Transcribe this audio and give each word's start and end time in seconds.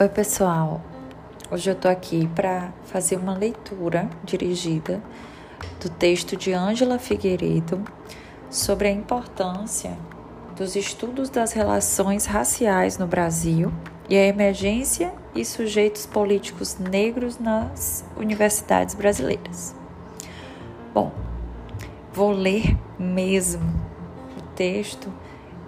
Oi, 0.00 0.08
pessoal. 0.08 0.80
Hoje 1.50 1.68
eu 1.68 1.74
tô 1.74 1.86
aqui 1.86 2.26
para 2.28 2.72
fazer 2.84 3.16
uma 3.16 3.36
leitura 3.36 4.08
dirigida 4.24 5.02
do 5.78 5.90
texto 5.90 6.34
de 6.34 6.50
Ângela 6.54 6.98
Figueiredo 6.98 7.84
sobre 8.48 8.88
a 8.88 8.90
importância 8.90 9.94
dos 10.56 10.76
estudos 10.76 11.28
das 11.28 11.52
relações 11.52 12.24
raciais 12.24 12.96
no 12.96 13.06
Brasil 13.06 13.70
e 14.08 14.16
a 14.16 14.26
emergência 14.26 15.12
e 15.34 15.44
sujeitos 15.44 16.06
políticos 16.06 16.78
negros 16.78 17.38
nas 17.38 18.02
universidades 18.16 18.94
brasileiras. 18.94 19.76
Bom, 20.94 21.12
vou 22.14 22.30
ler 22.30 22.78
mesmo 22.98 23.68
o 24.38 24.42
texto 24.56 25.12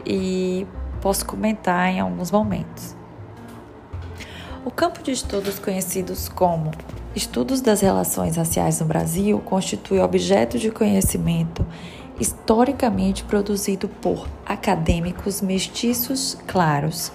e 0.06 0.66
posso 1.02 1.27
comentar 1.27 1.91
em 1.91 2.01
alguns 2.01 2.30
momentos. 2.30 3.04
O 4.67 4.71
campo 4.71 5.03
de 5.03 5.11
estudos 5.11 5.59
conhecidos 5.59 6.27
como 6.27 6.71
Estudos 7.15 7.61
das 7.61 7.83
Relações 7.83 8.37
Raciais 8.37 8.81
no 8.81 8.87
Brasil 8.87 9.39
constitui 9.41 10.01
objeto 10.01 10.59
de 10.59 10.71
conhecimento 10.71 11.67
historicamente 12.19 13.25
produzido 13.25 13.89
por 13.89 14.27
acadêmicos 14.47 15.43
mestiços 15.43 16.39
claros, 16.47 17.13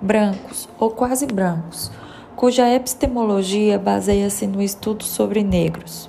brancos 0.00 0.70
ou 0.78 0.88
quase 0.88 1.26
brancos, 1.26 1.90
cuja 2.34 2.72
epistemologia 2.72 3.78
baseia-se 3.78 4.46
no 4.46 4.62
estudo 4.62 5.04
sobre 5.04 5.44
negros. 5.44 6.08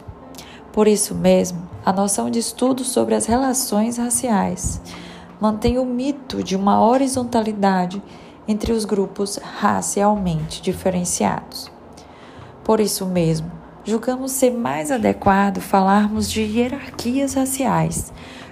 Por 0.71 0.87
isso 0.87 1.13
mesmo, 1.13 1.67
a 1.85 1.91
noção 1.91 2.29
de 2.29 2.39
estudo 2.39 2.85
sobre 2.85 3.13
as 3.13 3.25
relações 3.25 3.97
raciais 3.97 4.79
mantém 5.37 5.77
o 5.77 5.85
mito 5.85 6.41
de 6.41 6.55
uma 6.55 6.81
horizontalidade 6.81 8.01
entre 8.47 8.71
os 8.71 8.85
grupos 8.85 9.37
racialmente 9.37 10.61
diferenciados. 10.61 11.71
Por 12.63 12.79
isso 12.79 13.05
mesmo, 13.05 13.51
julgamos 13.83 14.31
ser 14.31 14.51
mais 14.51 14.91
adequado 14.91 15.59
falarmos 15.59 16.29
de 16.29 16.41
hierarquias 16.41 17.33
raciais, 17.33 18.11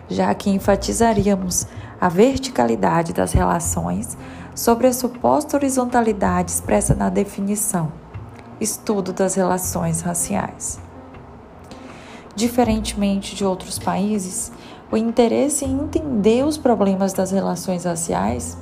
já 0.10 0.34
que 0.34 0.50
enfatizaríamos 0.50 1.68
a 2.00 2.10
verticalidade 2.10 3.14
das 3.14 3.32
relações 3.34 4.18
sobre 4.54 4.88
a 4.88 4.94
suposta 4.94 5.58
horizontalidade 5.58 6.52
expressa 6.52 6.96
na 6.96 7.10
definição, 7.10 7.92
estudo 8.60 9.12
das 9.12 9.36
relações 9.36 10.02
raciais. 10.02 10.80
Diferentemente 12.36 13.36
de 13.36 13.46
outros 13.46 13.80
países, 13.80 14.52
o 14.92 14.98
interesse 14.98 15.66
em 15.66 15.80
entender 15.82 16.46
os 16.46 16.58
problemas 16.58 17.12
das 17.12 17.32
relações 17.32 17.86
raciais 17.86 18.58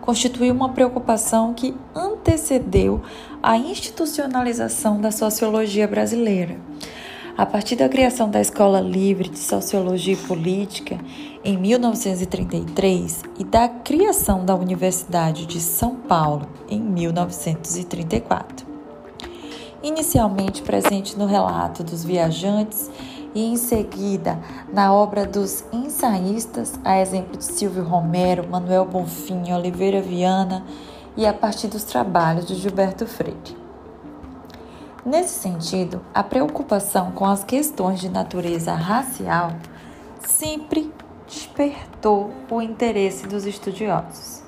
constituiu 0.00 0.54
uma 0.54 0.70
preocupação 0.70 1.54
que 1.54 1.74
antecedeu 1.94 3.02
a 3.42 3.56
institucionalização 3.56 5.00
da 5.00 5.10
sociologia 5.10 5.86
brasileira. 5.86 6.56
A 7.36 7.46
partir 7.46 7.76
da 7.76 7.88
criação 7.88 8.28
da 8.30 8.40
Escola 8.40 8.80
Livre 8.80 9.28
de 9.28 9.38
Sociologia 9.38 10.14
e 10.14 10.16
Política 10.16 10.98
em 11.42 11.56
1933 11.56 13.22
e 13.38 13.44
da 13.44 13.68
criação 13.68 14.44
da 14.44 14.54
Universidade 14.54 15.46
de 15.46 15.60
São 15.60 15.94
Paulo 15.94 16.46
em 16.68 16.80
1934. 16.80 18.66
Inicialmente 19.82 20.60
presente 20.60 21.18
no 21.18 21.24
relato 21.24 21.82
dos 21.82 22.04
viajantes 22.04 22.90
e 23.34 23.44
em 23.44 23.56
seguida 23.56 24.38
na 24.72 24.92
obra 24.92 25.26
dos 25.26 25.64
ensaístas, 25.72 26.78
a 26.84 27.00
exemplo 27.00 27.36
de 27.36 27.44
Silvio 27.44 27.84
Romero, 27.84 28.48
Manuel 28.48 28.84
Bonfim, 28.84 29.52
Oliveira 29.52 30.00
Viana 30.00 30.64
e 31.16 31.26
a 31.26 31.32
partir 31.32 31.68
dos 31.68 31.84
trabalhos 31.84 32.46
de 32.46 32.54
Gilberto 32.54 33.06
Freire. 33.06 33.58
Nesse 35.04 35.40
sentido, 35.40 36.02
a 36.12 36.22
preocupação 36.22 37.10
com 37.12 37.24
as 37.24 37.42
questões 37.42 38.00
de 38.00 38.08
natureza 38.08 38.74
racial 38.74 39.52
sempre 40.20 40.92
despertou 41.26 42.30
o 42.50 42.60
interesse 42.60 43.26
dos 43.26 43.46
estudiosos, 43.46 44.42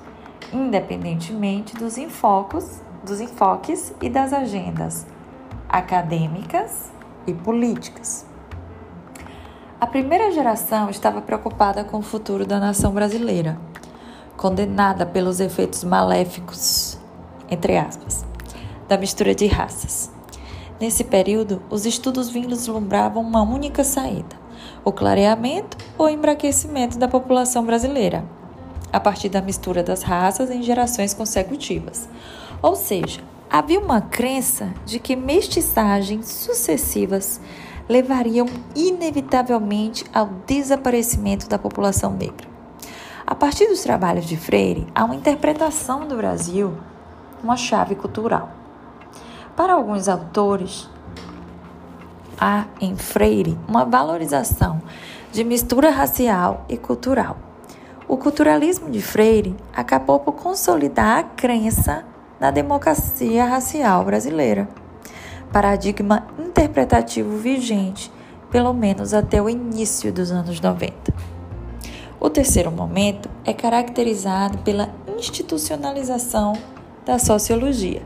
independentemente 0.52 1.74
dos 1.74 1.96
enfoques, 1.96 2.82
dos 3.02 3.20
enfoques 3.20 3.94
e 4.02 4.10
das 4.10 4.32
agendas 4.32 5.06
acadêmicas 5.68 6.92
e 7.26 7.32
políticas. 7.32 8.26
A 9.82 9.86
primeira 9.88 10.30
geração 10.30 10.88
estava 10.90 11.20
preocupada 11.20 11.82
com 11.82 11.98
o 11.98 12.02
futuro 12.02 12.46
da 12.46 12.60
nação 12.60 12.92
brasileira, 12.92 13.58
condenada 14.36 15.04
pelos 15.04 15.40
efeitos 15.40 15.82
maléficos, 15.82 16.96
entre 17.50 17.76
aspas, 17.76 18.24
da 18.86 18.96
mistura 18.96 19.34
de 19.34 19.48
raças. 19.48 20.08
Nesse 20.80 21.02
período, 21.02 21.60
os 21.68 21.84
estudos 21.84 22.30
vislumbravam 22.30 23.20
uma 23.24 23.42
única 23.42 23.82
saída: 23.82 24.36
o 24.84 24.92
clareamento 24.92 25.76
ou 25.98 26.08
embraquecimento 26.08 26.96
da 26.96 27.08
população 27.08 27.66
brasileira, 27.66 28.24
a 28.92 29.00
partir 29.00 29.30
da 29.30 29.42
mistura 29.42 29.82
das 29.82 30.04
raças 30.04 30.48
em 30.48 30.62
gerações 30.62 31.12
consecutivas. 31.12 32.08
Ou 32.62 32.76
seja, 32.76 33.20
havia 33.50 33.80
uma 33.80 34.00
crença 34.00 34.72
de 34.86 35.00
que 35.00 35.16
mestiçagens 35.16 36.28
sucessivas 36.28 37.40
levariam 37.92 38.46
inevitavelmente 38.74 40.02
ao 40.14 40.26
desaparecimento 40.46 41.46
da 41.46 41.58
população 41.58 42.14
negra. 42.14 42.48
A 43.26 43.34
partir 43.34 43.66
dos 43.66 43.82
trabalhos 43.82 44.24
de 44.24 44.34
Freire, 44.34 44.86
há 44.94 45.04
uma 45.04 45.14
interpretação 45.14 46.08
do 46.08 46.16
Brasil, 46.16 46.72
uma 47.44 47.54
chave 47.54 47.94
cultural. 47.94 48.50
Para 49.54 49.74
alguns 49.74 50.08
autores, 50.08 50.88
há 52.40 52.64
em 52.80 52.96
Freire 52.96 53.58
uma 53.68 53.84
valorização 53.84 54.80
de 55.30 55.44
mistura 55.44 55.90
racial 55.90 56.64
e 56.70 56.78
cultural. 56.78 57.36
O 58.08 58.16
culturalismo 58.16 58.90
de 58.90 59.02
Freire 59.02 59.54
acabou 59.74 60.18
por 60.18 60.32
consolidar 60.32 61.18
a 61.18 61.22
crença 61.24 62.06
na 62.40 62.50
democracia 62.50 63.44
racial 63.44 64.02
brasileira 64.02 64.66
paradigma 65.52 66.26
interpretativo 66.38 67.36
vigente, 67.36 68.10
pelo 68.50 68.72
menos 68.72 69.12
até 69.12 69.40
o 69.40 69.50
início 69.50 70.10
dos 70.10 70.30
anos 70.30 70.58
90. 70.60 71.12
O 72.18 72.30
terceiro 72.30 72.70
momento 72.70 73.28
é 73.44 73.52
caracterizado 73.52 74.58
pela 74.58 74.88
institucionalização 75.18 76.54
da 77.04 77.18
sociologia 77.18 78.02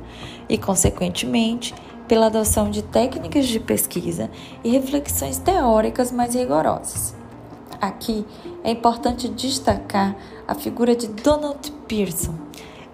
e, 0.49 0.59
consequentemente, 0.59 1.75
pela 2.09 2.27
adoção 2.27 2.71
de 2.71 2.83
técnicas 2.83 3.47
de 3.47 3.61
pesquisa 3.61 4.31
e 4.65 4.71
reflexões 4.71 5.39
teóricas 5.39 6.11
mais 6.11 6.35
rigorosas. 6.35 7.15
Aqui 7.81 8.27
é 8.65 8.71
importante 8.71 9.29
destacar 9.29 10.17
a 10.49 10.55
figura 10.55 10.97
de 10.97 11.09
Donald 11.09 11.71
Pearson, 11.87 12.35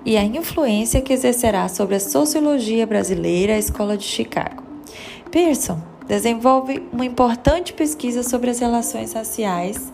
e 0.04 0.16
a 0.16 0.24
influência 0.24 1.00
que 1.00 1.12
exercerá 1.12 1.68
sobre 1.68 1.96
a 1.96 2.00
sociologia 2.00 2.86
brasileira 2.86 3.54
a 3.54 3.58
Escola 3.58 3.96
de 3.96 4.04
Chicago. 4.04 4.62
Pearson 5.30 5.80
desenvolve 6.06 6.82
uma 6.92 7.04
importante 7.04 7.72
pesquisa 7.72 8.22
sobre 8.22 8.50
as 8.50 8.58
relações 8.58 9.12
raciais 9.12 9.92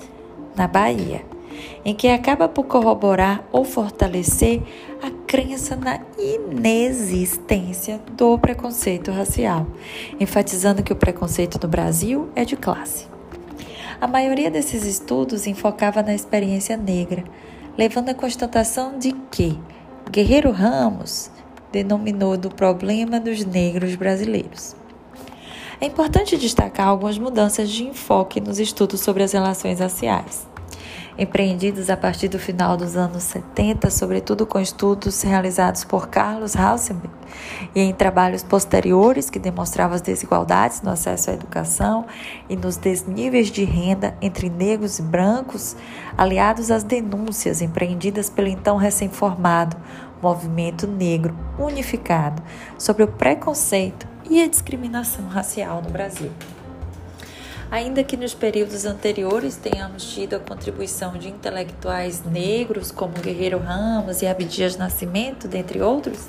na 0.56 0.66
Bahia, 0.66 1.22
em 1.84 1.94
que 1.94 2.08
acaba 2.08 2.48
por 2.48 2.64
corroborar 2.64 3.44
ou 3.52 3.64
fortalecer 3.64 4.62
a 5.02 5.10
crença 5.26 5.76
na 5.76 6.00
inexistência 6.18 8.00
do 8.16 8.38
preconceito 8.38 9.10
racial, 9.10 9.66
enfatizando 10.18 10.82
que 10.82 10.92
o 10.92 10.96
preconceito 10.96 11.58
no 11.62 11.68
Brasil 11.68 12.28
é 12.34 12.44
de 12.44 12.56
classe. 12.56 13.06
A 14.00 14.06
maioria 14.06 14.50
desses 14.50 14.84
estudos 14.84 15.46
enfocava 15.46 16.02
na 16.02 16.14
experiência 16.14 16.76
negra, 16.76 17.24
levando 17.76 18.08
à 18.08 18.14
constatação 18.14 18.98
de 18.98 19.12
que 19.30 19.58
Guerreiro 20.10 20.50
Ramos 20.50 21.30
denominou 21.70 22.36
do 22.38 22.48
problema 22.48 23.20
dos 23.20 23.44
negros 23.44 23.94
brasileiros. 23.94 24.74
É 25.80 25.84
importante 25.84 26.36
destacar 26.38 26.88
algumas 26.88 27.18
mudanças 27.18 27.68
de 27.70 27.84
enfoque 27.84 28.40
nos 28.40 28.58
estudos 28.58 29.00
sobre 29.00 29.22
as 29.22 29.32
relações 29.32 29.80
raciais 29.80 30.48
empreendidos 31.18 31.90
a 31.90 31.96
partir 31.96 32.28
do 32.28 32.38
final 32.38 32.76
dos 32.76 32.96
anos 32.96 33.24
70, 33.24 33.90
sobretudo 33.90 34.46
com 34.46 34.60
estudos 34.60 35.20
realizados 35.22 35.82
por 35.82 36.08
Carlos 36.08 36.54
Hausenberg 36.54 37.10
e 37.74 37.80
em 37.80 37.92
trabalhos 37.92 38.42
posteriores 38.44 39.28
que 39.28 39.38
demonstravam 39.38 39.96
as 39.96 40.00
desigualdades 40.00 40.80
no 40.80 40.90
acesso 40.90 41.30
à 41.30 41.34
educação 41.34 42.06
e 42.48 42.56
nos 42.56 42.76
desníveis 42.76 43.50
de 43.50 43.64
renda 43.64 44.16
entre 44.22 44.48
negros 44.48 44.98
e 45.00 45.02
brancos, 45.02 45.76
aliados 46.16 46.70
às 46.70 46.84
denúncias 46.84 47.60
empreendidas 47.60 48.30
pelo 48.30 48.48
então 48.48 48.76
recém-formado 48.76 49.76
Movimento 50.22 50.86
Negro 50.86 51.36
Unificado 51.58 52.42
sobre 52.78 53.02
o 53.02 53.08
preconceito 53.08 54.06
e 54.30 54.42
a 54.42 54.48
discriminação 54.48 55.26
racial 55.26 55.82
no 55.82 55.90
Brasil. 55.90 56.30
Ainda 57.70 58.02
que 58.02 58.16
nos 58.16 58.32
períodos 58.32 58.86
anteriores 58.86 59.56
tenhamos 59.56 60.10
tido 60.14 60.36
a 60.36 60.40
contribuição 60.40 61.18
de 61.18 61.28
intelectuais 61.28 62.24
negros 62.24 62.90
como 62.90 63.12
Guerreiro 63.12 63.58
Ramos 63.58 64.22
e 64.22 64.26
Abdias 64.26 64.76
Nascimento, 64.76 65.46
dentre 65.46 65.82
outros, 65.82 66.28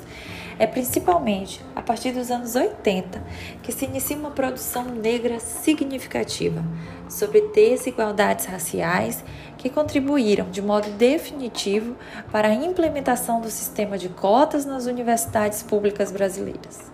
É 0.60 0.66
principalmente 0.66 1.64
a 1.74 1.80
partir 1.80 2.12
dos 2.12 2.30
anos 2.30 2.54
80 2.54 3.24
que 3.62 3.72
se 3.72 3.86
inicia 3.86 4.14
uma 4.14 4.30
produção 4.30 4.84
negra 4.84 5.40
significativa 5.40 6.62
sobre 7.08 7.40
desigualdades 7.54 8.44
raciais 8.44 9.24
que 9.56 9.70
contribuíram 9.70 10.50
de 10.50 10.60
modo 10.60 10.90
definitivo 10.90 11.96
para 12.30 12.48
a 12.48 12.54
implementação 12.54 13.40
do 13.40 13.48
sistema 13.48 13.96
de 13.96 14.10
cotas 14.10 14.66
nas 14.66 14.84
universidades 14.84 15.62
públicas 15.62 16.12
brasileiras. 16.12 16.92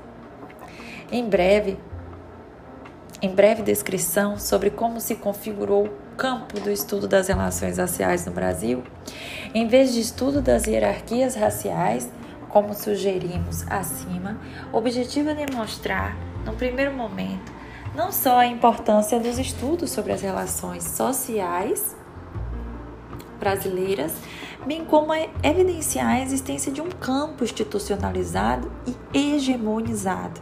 Em 1.11 1.29
breve, 1.29 1.77
em 3.23 3.35
breve 3.35 3.63
descrição 3.63 4.39
sobre 4.39 4.71
como 4.71 5.01
se 5.01 5.15
configurou 5.17 5.87
o 5.87 6.17
campo 6.17 6.61
do 6.61 6.71
estudo 6.71 7.09
das 7.09 7.29
relações 7.29 7.79
raciais 7.79 8.27
no 8.27 8.33
Brasil, 8.33 8.83
em 9.55 9.67
vez 9.67 9.93
de 9.93 10.01
estudo 10.01 10.43
das 10.43 10.67
hierarquias 10.67 11.35
raciais, 11.35 12.11
como 12.49 12.75
sugerimos 12.75 13.65
acima, 13.71 14.39
o 14.73 14.77
objetivo 14.77 15.31
é 15.31 15.35
demonstrar, 15.35 16.17
no 16.45 16.53
primeiro 16.53 16.93
momento, 16.93 17.53
não 17.95 18.13
só 18.13 18.39
a 18.39 18.47
importância 18.47 19.19
dos 19.19 19.39
estudos 19.39 19.91
sobre 19.91 20.13
as 20.13 20.21
relações 20.21 20.85
sociais 20.85 21.97
brasileiras, 23.39 24.15
bem 24.67 24.85
como 24.85 25.13
evidenciar 25.43 26.17
a 26.17 26.21
existência 26.21 26.73
de 26.73 26.81
um 26.81 26.91
campo 26.91 27.45
institucionalizado 27.45 28.71
e 29.13 29.35
hegemonizado 29.35 30.41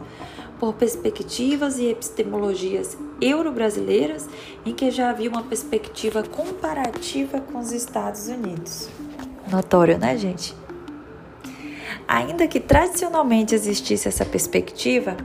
por 0.59 0.73
perspectivas 0.73 1.77
e 1.77 1.87
epistemologias 1.87 2.97
euro-brasileiras 3.21 4.27
em 4.65 4.73
que 4.73 4.91
já 4.91 5.09
havia 5.09 5.29
uma 5.29 5.43
perspectiva 5.43 6.23
comparativa 6.23 7.39
com 7.41 7.59
os 7.59 7.71
Estados 7.71 8.27
Unidos. 8.27 8.89
Notório, 9.49 9.97
né, 9.97 10.17
gente? 10.17 10.55
Ainda 12.07 12.47
que 12.47 12.59
tradicionalmente 12.59 13.55
existisse 13.55 14.07
essa 14.07 14.25
perspectiva, 14.25 15.17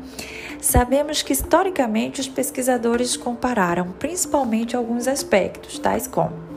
sabemos 0.60 1.22
que 1.22 1.32
historicamente 1.32 2.20
os 2.20 2.28
pesquisadores 2.28 3.16
compararam 3.16 3.92
principalmente 3.98 4.76
alguns 4.76 5.06
aspectos, 5.06 5.78
tais 5.78 6.06
como 6.06 6.49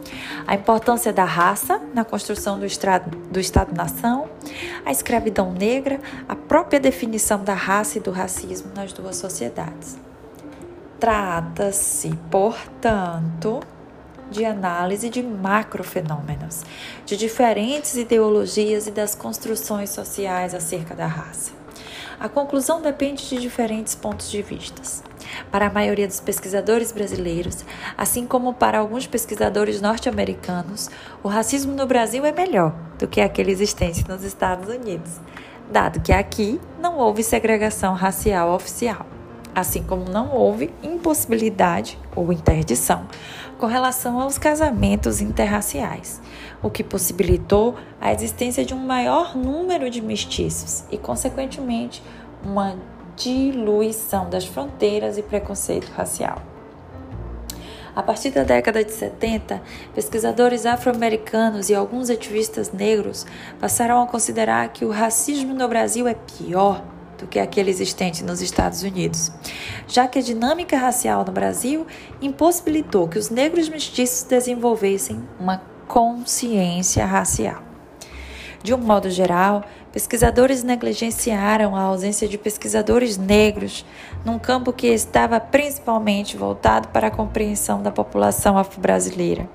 a 0.46 0.56
importância 0.56 1.14
da 1.14 1.24
raça 1.24 1.82
na 1.94 2.04
construção 2.04 2.60
do, 2.60 2.66
do 3.32 3.40
Estado-nação, 3.40 4.30
a 4.86 4.92
escravidão 4.92 5.52
negra, 5.52 6.00
a 6.28 6.36
própria 6.36 6.80
definição 6.80 7.44
da 7.44 7.54
raça 7.54 7.98
e 7.98 8.02
do 8.02 8.12
racismo 8.12 8.72
nas 8.76 8.94
duas 8.94 9.16
sociedades. 9.16 9.98
Trata-se, 11.00 12.18
portanto, 12.32 13.62
de 14.32 14.46
análise 14.46 15.10
de 15.10 15.22
macrofenômenos, 15.22 16.64
de 17.06 17.16
diferentes 17.16 17.96
ideologias 17.96 18.88
e 18.88 18.92
das 18.92 19.14
construções 19.14 19.90
sociais 19.90 20.54
acerca 20.54 20.96
da 20.96 21.06
raça. 21.06 21.52
A 22.20 22.30
conclusão 22.30 22.82
depende 22.82 23.28
de 23.28 23.38
diferentes 23.38 23.96
pontos 23.96 24.32
de 24.32 24.42
vista. 24.42 24.82
Para 25.54 25.68
a 25.68 25.70
maioria 25.70 26.08
dos 26.08 26.20
pesquisadores 26.20 26.92
brasileiros, 26.92 27.64
assim 27.96 28.26
como 28.26 28.56
para 28.56 28.80
alguns 28.80 29.06
pesquisadores 29.06 29.80
norte-americanos, 29.80 30.90
o 31.22 31.28
racismo 31.28 31.76
no 31.76 31.86
Brasil 31.86 32.26
é 32.26 32.32
melhor 32.32 32.74
do 32.98 33.08
que 33.08 33.22
aquele 33.22 33.52
existente 33.52 34.04
nos 34.10 34.24
Estados 34.24 34.68
Unidos, 34.68 35.22
dado 35.72 36.02
que 36.02 36.12
aqui 36.12 36.60
não 36.82 36.98
houve 36.98 37.22
segregação 37.22 37.94
racial 37.94 38.52
oficial, 38.52 39.06
assim 39.54 39.84
como 39.84 40.10
não 40.10 40.32
houve 40.32 40.74
impossibilidade 40.82 42.00
ou 42.16 42.34
interdição 42.34 43.06
com 43.60 43.68
relação 43.68 44.20
aos 44.20 44.40
casamentos 44.40 45.22
interraciais, 45.22 46.20
o 46.64 46.70
que 46.72 46.84
possibilitou 46.84 47.76
a 48.02 48.12
existência 48.12 48.66
de 48.66 48.74
um 48.74 48.84
maior 48.84 49.38
número 49.38 49.88
de 49.92 50.02
mestiços 50.02 50.84
e, 50.90 50.98
consequentemente, 50.98 52.02
uma 52.44 52.76
diluição 53.16 54.30
das 54.30 54.46
fronteiras 54.46 55.18
e 55.18 55.22
preconceito 55.22 55.90
racial. 55.92 56.42
A 57.96 58.02
partir 58.02 58.32
da 58.32 58.44
década 58.44 58.84
de 58.84 58.92
70, 58.92 59.62
pesquisadores 59.94 60.66
afro-americanos 60.66 61.70
e 61.70 61.76
alguns 61.76 62.10
ativistas 62.10 62.72
negros 62.72 63.24
passaram 63.60 64.02
a 64.02 64.08
considerar 64.08 64.70
que 64.70 64.84
o 64.84 64.90
racismo 64.90 65.54
no 65.54 65.68
Brasil 65.68 66.08
é 66.08 66.16
pior 66.16 66.84
do 67.20 67.28
que 67.28 67.40
aquele 67.40 67.70
existente 67.70 68.24
nos 68.24 68.42
Estados 68.42 68.82
Unidos, 68.82 69.32
já 69.88 70.08
que 70.08 70.20
a 70.20 70.22
dinâmica 70.22 70.76
racial 70.76 71.24
no 71.24 71.32
Brasil 71.32 71.86
impossibilitou 72.20 73.08
que 73.08 73.20
os 73.20 73.30
negros 73.30 73.70
mestiços 73.70 74.24
desenvolvessem 74.24 75.24
uma 75.40 75.62
consciência 75.88 77.06
racial. 77.06 77.63
De 78.64 78.74
um 78.74 78.78
modo 78.78 79.10
geral, 79.10 79.64
Pesquisadores 79.94 80.64
negligenciaram 80.64 81.76
a 81.76 81.82
ausência 81.84 82.28
de 82.28 82.36
pesquisadores 82.36 83.16
negros 83.16 83.86
num 84.26 84.40
campo 84.40 84.74
que 84.74 84.88
estava 84.88 85.40
principalmente 85.40 86.36
voltado 86.36 86.88
para 86.88 87.10
a 87.10 87.12
compreensão 87.12 87.80
da 87.80 87.92
população 87.92 88.58
afro-brasileira. 88.58 89.48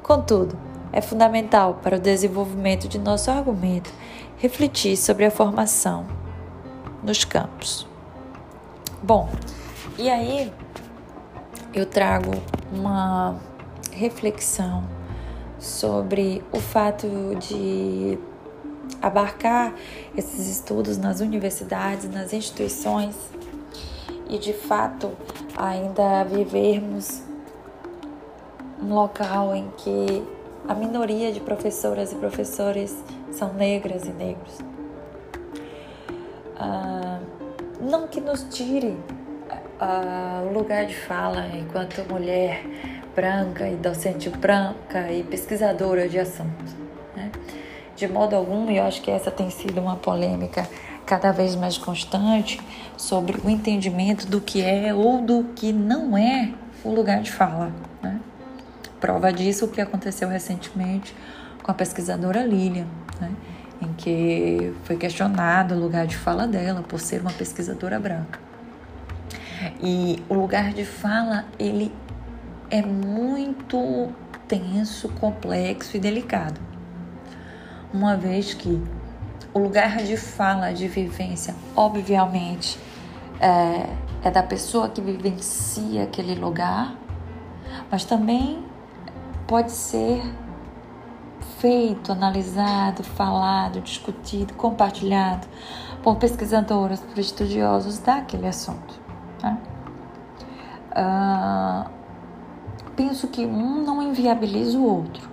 Contudo, 0.00 0.56
é 0.92 1.00
fundamental 1.00 1.80
para 1.82 1.96
o 1.96 1.98
desenvolvimento 1.98 2.86
de 2.86 3.00
nosso 3.00 3.32
argumento 3.32 3.90
refletir 4.38 4.96
sobre 4.96 5.24
a 5.24 5.30
formação 5.32 6.06
nos 7.02 7.24
campos. 7.24 7.84
Bom, 9.02 9.28
e 9.98 10.08
aí 10.08 10.52
eu 11.74 11.84
trago 11.84 12.30
uma 12.72 13.34
reflexão 13.90 14.84
sobre 15.58 16.44
o 16.52 16.60
fato 16.60 17.08
de 17.40 18.16
abarcar 19.00 19.74
esses 20.16 20.48
estudos 20.48 20.98
nas 20.98 21.20
universidades, 21.20 22.08
nas 22.10 22.32
instituições 22.32 23.16
e 24.28 24.38
de 24.38 24.52
fato 24.52 25.10
ainda 25.56 26.24
vivermos 26.24 27.22
um 28.82 28.94
local 28.94 29.54
em 29.54 29.70
que 29.76 30.22
a 30.68 30.74
minoria 30.74 31.32
de 31.32 31.40
professoras 31.40 32.12
e 32.12 32.14
professores 32.16 32.96
são 33.32 33.52
negras 33.54 34.04
e 34.04 34.10
negros. 34.10 34.58
Ah, 36.56 37.18
não 37.80 38.06
que 38.06 38.20
nos 38.20 38.44
tire 38.50 38.96
ah, 39.80 40.44
o 40.48 40.52
lugar 40.52 40.86
de 40.86 40.94
fala 40.94 41.48
enquanto 41.48 42.06
mulher 42.08 42.64
branca 43.14 43.68
e 43.68 43.76
docente 43.76 44.30
branca 44.30 45.10
e 45.10 45.22
pesquisadora 45.24 46.08
de 46.08 46.18
assuntos. 46.18 46.79
De 48.00 48.08
modo 48.08 48.34
algum, 48.34 48.70
e 48.70 48.78
eu 48.78 48.84
acho 48.84 49.02
que 49.02 49.10
essa 49.10 49.30
tem 49.30 49.50
sido 49.50 49.78
uma 49.78 49.94
polêmica 49.94 50.66
cada 51.04 51.32
vez 51.32 51.54
mais 51.54 51.76
constante 51.76 52.58
sobre 52.96 53.38
o 53.44 53.50
entendimento 53.50 54.26
do 54.26 54.40
que 54.40 54.62
é 54.62 54.94
ou 54.94 55.20
do 55.20 55.44
que 55.54 55.70
não 55.70 56.16
é 56.16 56.50
o 56.82 56.90
lugar 56.94 57.20
de 57.20 57.30
fala. 57.30 57.70
Né? 58.02 58.18
Prova 58.98 59.30
disso 59.30 59.66
o 59.66 59.68
que 59.68 59.82
aconteceu 59.82 60.30
recentemente 60.30 61.14
com 61.62 61.70
a 61.70 61.74
pesquisadora 61.74 62.42
Lilian, 62.42 62.86
né? 63.20 63.30
em 63.82 63.92
que 63.92 64.72
foi 64.84 64.96
questionado 64.96 65.74
o 65.74 65.78
lugar 65.78 66.06
de 66.06 66.16
fala 66.16 66.46
dela 66.46 66.82
por 66.82 67.00
ser 67.00 67.20
uma 67.20 67.32
pesquisadora 67.32 68.00
branca. 68.00 68.40
E 69.78 70.22
o 70.26 70.32
lugar 70.32 70.72
de 70.72 70.86
fala, 70.86 71.44
ele 71.58 71.92
é 72.70 72.80
muito 72.80 74.08
tenso, 74.48 75.10
complexo 75.10 75.98
e 75.98 76.00
delicado 76.00 76.69
uma 77.92 78.16
vez 78.16 78.54
que 78.54 78.82
o 79.52 79.58
lugar 79.58 79.98
de 79.98 80.16
fala, 80.16 80.72
de 80.72 80.86
vivência, 80.86 81.54
obviamente, 81.74 82.78
é, 83.40 83.88
é 84.22 84.30
da 84.30 84.42
pessoa 84.42 84.88
que 84.88 85.00
vivencia 85.00 86.04
aquele 86.04 86.34
lugar, 86.34 86.94
mas 87.90 88.04
também 88.04 88.64
pode 89.46 89.72
ser 89.72 90.22
feito, 91.58 92.12
analisado, 92.12 93.02
falado, 93.02 93.80
discutido, 93.80 94.54
compartilhado 94.54 95.46
por 96.02 96.16
pesquisadores, 96.16 97.00
por 97.00 97.18
estudiosos 97.18 97.98
daquele 97.98 98.46
assunto. 98.46 99.00
Né? 99.42 99.58
Uh, 100.92 101.90
penso 102.96 103.28
que 103.28 103.44
um 103.44 103.82
não 103.84 104.02
inviabiliza 104.02 104.78
o 104.78 104.84
outro 104.84 105.28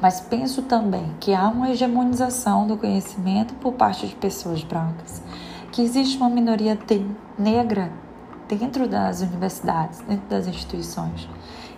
mas 0.00 0.20
penso 0.20 0.62
também 0.62 1.14
que 1.20 1.34
há 1.34 1.48
uma 1.48 1.70
hegemonização 1.70 2.66
do 2.66 2.76
conhecimento 2.76 3.54
por 3.54 3.72
parte 3.72 4.06
de 4.06 4.14
pessoas 4.14 4.62
brancas, 4.62 5.22
que 5.72 5.82
existe 5.82 6.16
uma 6.16 6.28
minoria 6.28 6.78
negra 7.38 7.92
dentro 8.48 8.88
das 8.88 9.20
universidades, 9.20 10.00
dentro 10.00 10.28
das 10.28 10.46
instituições, 10.46 11.28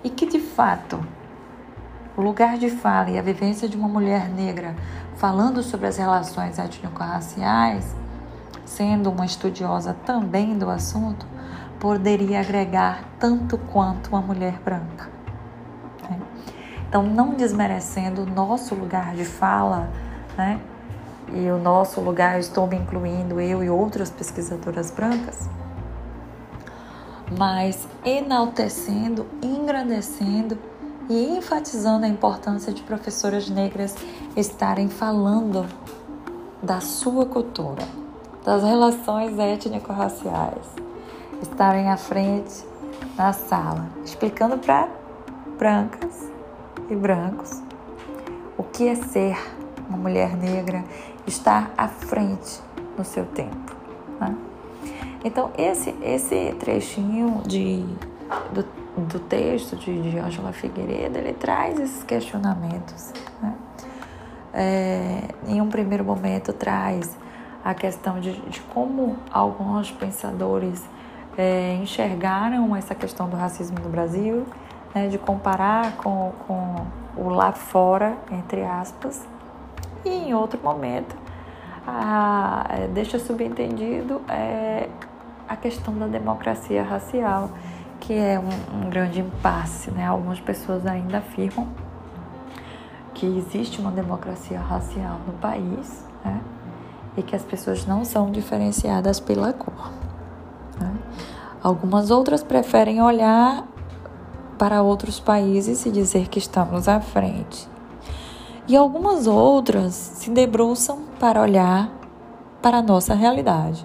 e 0.05 0.11
que 0.11 0.27
de 0.27 0.41
fato 0.41 1.01
o 2.17 2.21
lugar 2.21 2.59
de 2.59 2.69
fala 2.69 3.11
e 3.11 3.19
a 3.19 3.23
vivência 3.23 3.69
de 3.69 3.77
uma 3.77 3.89
mulher 3.89 4.29
negra 4.29 4.75
falando 5.17 5.63
sobre 5.63 5.87
as 5.87 5.97
relações 5.97 6.59
étnico-raciais, 6.59 7.95
sendo 8.65 9.11
uma 9.11 9.25
estudiosa 9.25 9.95
também 10.05 10.59
do 10.59 10.69
assunto, 10.69 11.27
poderia 11.81 12.41
agregar 12.41 13.05
tanto 13.19 13.57
quanto 13.57 14.09
uma 14.09 14.21
mulher 14.21 14.61
branca. 14.65 15.18
Então, 16.89 17.03
não 17.03 17.35
desmerecendo 17.35 18.23
o 18.23 18.27
nosso 18.27 18.75
lugar 18.75 19.15
de 19.15 19.25
fala, 19.25 19.91
né? 20.37 20.59
e 21.33 21.51
o 21.51 21.59
nosso 21.59 22.01
lugar, 22.01 22.39
estou 22.39 22.67
me 22.67 22.77
incluindo 22.77 23.41
eu 23.41 23.63
e 23.63 23.69
outras 23.69 24.11
pesquisadoras 24.11 24.91
brancas, 24.91 25.49
mas 27.37 27.87
enaltecendo, 28.05 29.27
engrandecendo 29.43 30.59
e 31.09 31.37
enfatizando 31.37 32.07
a 32.07 32.09
importância 32.09 32.73
de 32.73 32.83
professoras 32.83 33.49
negras 33.49 33.95
estarem 34.37 34.89
falando 34.89 35.67
da 36.63 36.81
sua 36.81 37.27
cultura, 37.27 37.87
das 38.45 38.63
relações 38.63 39.39
étnico-raciais, 39.39 40.67
estarem 41.43 41.89
à 41.89 41.97
frente 41.97 42.65
na 43.17 43.33
sala, 43.33 43.87
explicando 44.05 44.57
para 44.59 44.89
brancas 45.59 46.38
e 46.89 46.97
brancos 46.97 47.63
o 48.57 48.65
que 48.65 48.89
é 48.89 48.97
ser 48.97 49.37
uma 49.89 49.97
mulher 49.97 50.37
negra, 50.37 50.85
estar 51.27 51.73
à 51.77 51.89
frente 51.89 52.61
no 52.97 53.05
seu 53.05 53.25
tempo. 53.25 53.77
Né? 54.21 54.37
Então, 55.25 55.51
esse, 55.57 55.95
esse 56.03 56.55
trechinho 56.59 57.43
de, 57.47 57.85
do, 58.53 58.65
do 59.05 59.21
texto 59.21 59.77
de, 59.77 60.11
de 60.11 60.19
Angela 60.19 60.53
Figueiredo, 60.53 61.19
ele 61.19 61.33
traz 61.33 61.79
esses 61.79 62.03
questionamentos. 62.03 63.13
Né? 63.41 63.55
É, 64.53 65.21
em 65.47 65.61
um 65.61 65.69
primeiro 65.69 66.05
momento, 66.05 66.53
traz 66.53 67.17
a 67.65 67.75
questão 67.75 68.21
de, 68.21 68.33
de 68.43 68.61
como 68.61 69.17
alguns 69.31 69.91
pensadores 69.91 70.83
é, 71.37 71.75
enxergaram 71.81 72.75
essa 72.75 72.95
questão 72.95 73.29
do 73.29 73.37
racismo 73.37 73.79
no 73.79 73.89
Brasil, 73.89 74.47
né, 74.95 75.09
de 75.09 75.19
comparar 75.19 75.97
com, 75.97 76.33
com 76.47 76.87
o 77.17 77.29
lá 77.29 77.53
fora, 77.53 78.17
entre 78.31 78.63
aspas, 78.65 79.27
e 80.05 80.09
em 80.09 80.35
outro 80.35 80.61
momento 80.63 81.17
a, 81.87 82.67
é, 82.69 82.87
deixa 82.89 83.19
subentendido 83.19 84.21
é, 84.29 84.89
a 85.49 85.57
questão 85.57 85.95
da 85.95 86.07
democracia 86.07 86.83
racial, 86.83 87.51
que 87.99 88.13
é 88.13 88.39
um, 88.39 88.87
um 88.87 88.91
grande 88.91 89.21
impasse. 89.21 89.91
Né? 89.91 90.07
Algumas 90.07 90.39
pessoas 90.39 90.87
ainda 90.87 91.19
afirmam 91.19 91.67
que 93.15 93.27
existe 93.27 93.81
uma 93.81 93.91
democracia 93.91 94.61
racial 94.61 95.19
no 95.27 95.33
país 95.35 96.05
né? 96.25 96.41
e 97.17 97.23
que 97.23 97.35
as 97.35 97.43
pessoas 97.43 97.87
não 97.87 98.05
são 98.05 98.31
diferenciadas 98.31 99.19
pela 99.19 99.53
cor. 99.53 99.91
Né? 100.79 100.95
Algumas 101.63 102.11
outras 102.11 102.43
preferem 102.43 103.03
olhar 103.03 103.65
para 104.59 104.83
outros 104.83 105.21
países 105.21 105.87
e 105.87 105.91
dizer 105.91 106.29
que 106.29 106.39
estamos 106.39 106.89
à 106.89 107.01
frente. 107.01 107.69
E 108.67 108.77
algumas 108.77 109.27
outras 109.27 109.95
se 109.95 110.31
debruçam 110.31 111.05
para 111.19 111.41
olhar 111.41 111.91
para 112.61 112.79
a 112.79 112.83
nossa 112.83 113.15
realidade 113.15 113.85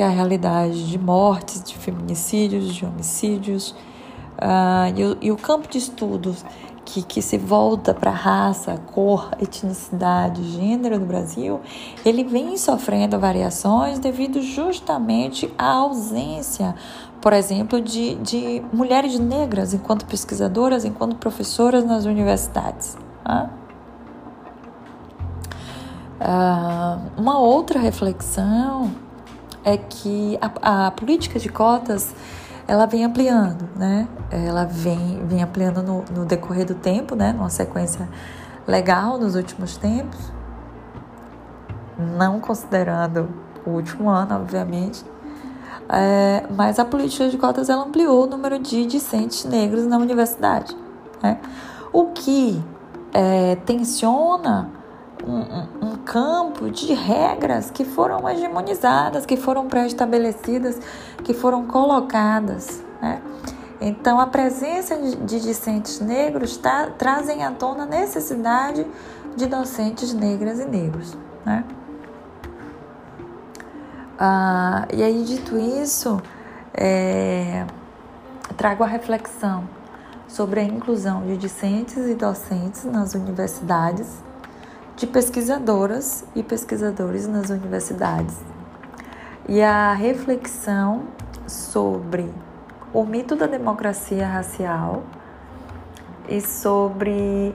que 0.00 0.02
é 0.02 0.06
a 0.06 0.08
realidade 0.08 0.88
de 0.88 0.98
mortes, 0.98 1.62
de 1.62 1.76
feminicídios, 1.76 2.74
de 2.74 2.86
homicídios, 2.86 3.72
uh, 4.38 4.96
e, 4.96 5.04
o, 5.04 5.18
e, 5.20 5.30
o, 5.30 5.36
campo 5.36 5.68
de 5.68 5.76
estudos 5.76 6.42
que, 6.84 7.02
que 7.02 7.22
se 7.22 7.38
volta 7.38 7.94
para 7.94 8.10
raça, 8.10 8.76
cor, 8.92 9.30
etnicidade, 9.40 10.42
gênero 10.42 10.98
no 10.98 11.06
Brasil, 11.06 11.60
ele 12.04 12.24
vem 12.24 12.56
sofrendo 12.56 13.18
variações 13.18 13.98
devido 13.98 14.42
justamente 14.42 15.52
à 15.56 15.72
ausência, 15.72 16.74
por 17.20 17.32
exemplo, 17.32 17.80
de, 17.80 18.14
de 18.16 18.62
mulheres 18.72 19.18
negras 19.18 19.74
enquanto 19.74 20.06
pesquisadoras, 20.06 20.84
enquanto 20.84 21.16
professoras 21.16 21.84
nas 21.84 22.06
universidades. 22.06 22.96
Né? 23.26 23.50
Uh, 26.20 27.20
uma 27.20 27.38
outra 27.38 27.78
reflexão 27.78 28.90
é 29.64 29.76
que 29.76 30.38
a, 30.40 30.86
a 30.86 30.90
política 30.90 31.38
de 31.38 31.48
cotas 31.48 32.14
ela 32.70 32.86
vem 32.86 33.04
ampliando, 33.04 33.68
né? 33.74 34.06
Ela 34.30 34.64
vem, 34.64 35.26
vem 35.26 35.42
ampliando 35.42 35.82
no, 35.82 36.04
no 36.14 36.24
decorrer 36.24 36.64
do 36.64 36.76
tempo, 36.76 37.16
né? 37.16 37.32
Numa 37.32 37.50
sequência 37.50 38.08
legal 38.64 39.18
nos 39.18 39.34
últimos 39.34 39.76
tempos, 39.76 40.16
não 42.16 42.38
considerando 42.38 43.28
o 43.66 43.70
último 43.70 44.08
ano, 44.08 44.36
obviamente. 44.36 45.04
É, 45.88 46.46
mas 46.56 46.78
a 46.78 46.84
política 46.84 47.28
de 47.28 47.36
cotas 47.36 47.68
ela 47.68 47.82
ampliou 47.82 48.22
o 48.22 48.26
número 48.28 48.56
de 48.60 48.86
discentes 48.86 49.44
negros 49.44 49.84
na 49.84 49.98
universidade, 49.98 50.76
né? 51.20 51.40
O 51.92 52.12
que 52.12 52.64
é, 53.12 53.56
tensiona 53.66 54.70
um, 55.26 55.86
um, 55.86 55.96
campo 55.96 56.70
de 56.70 56.92
regras 56.92 57.70
que 57.70 57.84
foram 57.84 58.28
hegemonizadas, 58.28 59.26
que 59.26 59.36
foram 59.36 59.66
pré-estabelecidas, 59.66 60.78
que 61.24 61.34
foram 61.34 61.66
colocadas. 61.66 62.82
Né? 63.00 63.20
Então, 63.80 64.20
a 64.20 64.26
presença 64.26 64.96
de, 64.96 65.40
discentes 65.40 66.00
negros 66.00 66.56
tá, 66.56 66.90
trazem 66.98 67.44
à 67.44 67.50
tona 67.50 67.84
a 67.84 67.86
necessidade 67.86 68.86
de 69.36 69.46
docentes 69.46 70.12
negras 70.12 70.60
e 70.60 70.64
negros. 70.64 71.16
Né? 71.44 71.64
Ah, 74.18 74.86
e 74.92 75.02
aí, 75.02 75.22
dito 75.24 75.56
isso, 75.58 76.20
é, 76.74 77.64
trago 78.56 78.84
a 78.84 78.86
reflexão 78.86 79.64
sobre 80.28 80.60
a 80.60 80.62
inclusão 80.62 81.22
de 81.22 81.36
discentes 81.36 82.06
e 82.06 82.14
docentes 82.14 82.84
nas 82.84 83.14
universidades 83.14 84.22
de 85.00 85.06
pesquisadoras 85.06 86.26
e 86.36 86.42
pesquisadores 86.42 87.26
nas 87.26 87.48
universidades. 87.48 88.36
E 89.48 89.62
a 89.62 89.94
reflexão 89.94 91.04
sobre 91.46 92.30
o 92.92 93.02
mito 93.02 93.34
da 93.34 93.46
democracia 93.46 94.26
racial 94.26 95.02
e 96.28 96.42
sobre 96.42 97.54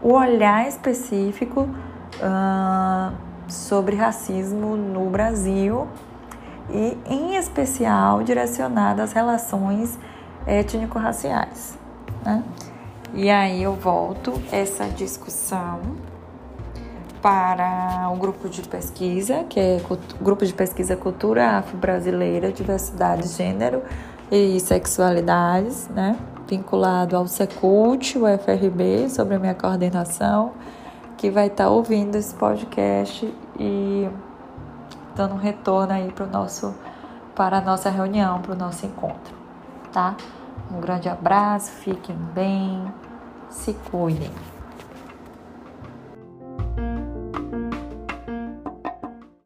o 0.00 0.14
olhar 0.14 0.66
específico 0.66 1.68
uh, 2.16 3.14
sobre 3.46 3.96
racismo 3.96 4.78
no 4.78 5.10
Brasil 5.10 5.86
e, 6.70 6.96
em 7.04 7.36
especial, 7.36 8.22
direcionado 8.22 9.02
às 9.02 9.12
relações 9.12 9.98
étnico-raciais. 10.46 11.78
Né? 12.24 12.42
E 13.12 13.28
aí 13.28 13.62
eu 13.62 13.74
volto 13.74 14.32
essa 14.50 14.86
discussão 14.86 15.80
para 17.22 18.10
o 18.12 18.16
grupo 18.16 18.48
de 18.48 18.62
pesquisa, 18.62 19.44
que 19.44 19.60
é 19.60 19.80
Grupo 20.20 20.44
de 20.44 20.54
Pesquisa 20.54 20.96
Cultura 20.96 21.58
Afro-Brasileira, 21.58 22.50
Diversidade, 22.50 23.28
Gênero 23.28 23.82
e 24.30 24.58
Sexualidades, 24.60 25.88
né? 25.88 26.16
vinculado 26.50 27.16
ao 27.16 27.28
Secult, 27.28 28.18
o 28.18 28.26
FRB, 28.26 29.08
sobre 29.08 29.36
a 29.36 29.38
minha 29.38 29.54
coordenação, 29.54 30.52
que 31.16 31.30
vai 31.30 31.46
estar 31.46 31.68
ouvindo 31.68 32.16
esse 32.16 32.34
podcast 32.34 33.32
e 33.58 34.08
dando 35.14 35.34
um 35.34 35.38
retorno 35.38 35.92
aí 35.92 36.10
para 36.10 36.24
o 36.24 36.28
nosso 36.28 36.74
para 37.34 37.58
a 37.58 37.60
nossa 37.60 37.88
reunião, 37.88 38.42
para 38.42 38.52
o 38.52 38.56
nosso 38.56 38.84
encontro, 38.84 39.34
tá? 39.92 40.14
Um 40.70 40.80
grande 40.80 41.08
abraço, 41.08 41.70
fiquem 41.70 42.16
bem, 42.34 42.92
se 43.48 43.72
cuidem. 43.90 44.30